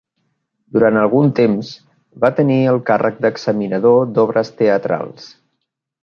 Durant 0.75 0.95
algun 0.99 1.27
temps, 1.39 1.67
va 2.23 2.31
tenir 2.39 2.57
el 2.71 2.79
càrrec 2.87 3.19
d'examinador 3.25 4.09
d'obres 4.15 4.51
teatrals. 4.63 5.29